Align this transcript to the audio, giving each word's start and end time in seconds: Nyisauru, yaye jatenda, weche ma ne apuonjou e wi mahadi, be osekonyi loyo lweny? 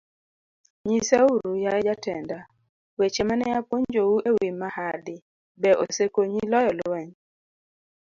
Nyisauru, 0.87 1.49
yaye 1.63 1.81
jatenda, 1.87 2.37
weche 2.97 3.23
ma 3.27 3.35
ne 3.37 3.45
apuonjou 3.59 4.13
e 4.29 4.31
wi 4.37 4.49
mahadi, 4.61 5.15
be 5.61 5.69
osekonyi 5.83 6.41
loyo 6.51 6.71
lweny? 6.79 7.11